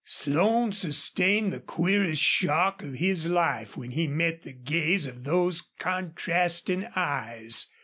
[0.03, 5.61] Slone sustained the queerest shock of his life when he met the gaze of those
[5.77, 7.67] contrasting eyes.